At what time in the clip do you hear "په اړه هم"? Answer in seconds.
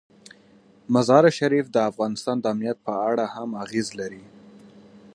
2.87-3.49